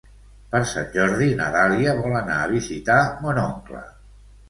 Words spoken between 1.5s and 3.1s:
Dàlia vol anar a visitar